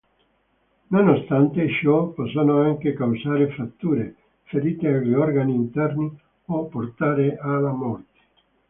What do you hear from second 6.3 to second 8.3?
o portare alla morte.